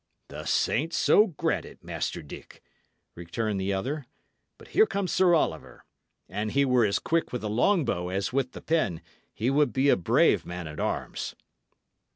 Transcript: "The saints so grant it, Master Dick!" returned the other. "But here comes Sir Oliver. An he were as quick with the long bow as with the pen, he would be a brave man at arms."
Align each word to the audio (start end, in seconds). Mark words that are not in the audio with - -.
"The 0.29 0.45
saints 0.45 0.97
so 0.97 1.27
grant 1.27 1.63
it, 1.63 1.83
Master 1.83 2.23
Dick!" 2.23 2.63
returned 3.13 3.61
the 3.61 3.71
other. 3.71 4.07
"But 4.57 4.69
here 4.69 4.87
comes 4.87 5.11
Sir 5.11 5.35
Oliver. 5.35 5.85
An 6.27 6.49
he 6.49 6.65
were 6.65 6.87
as 6.87 6.97
quick 6.97 7.31
with 7.31 7.41
the 7.43 7.49
long 7.51 7.85
bow 7.85 8.09
as 8.09 8.33
with 8.33 8.53
the 8.53 8.61
pen, 8.61 9.03
he 9.31 9.51
would 9.51 9.71
be 9.71 9.89
a 9.89 9.95
brave 9.95 10.43
man 10.43 10.67
at 10.67 10.79
arms." 10.79 11.35